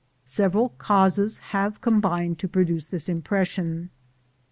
Several 0.25 0.69
causes 0.79 1.37
have 1.53 1.79
combined 1.79 2.39
to 2.39 2.47
produce 2.47 2.87
this 2.87 3.07
impression. 3.07 3.91